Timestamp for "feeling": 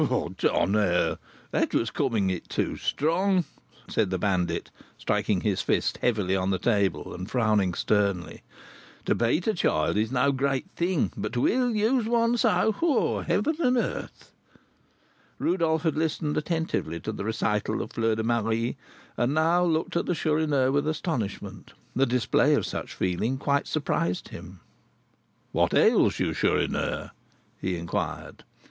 22.95-23.37